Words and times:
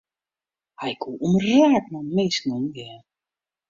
Hy 0.79 0.93
koe 1.01 1.19
omraak 1.25 1.85
mei 1.91 2.07
minsken 2.15 2.51
omgean. 2.57 3.03